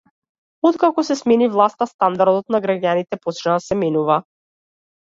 [0.69, 4.23] Откако се смени власта стандардот на граѓаните почна да се менува.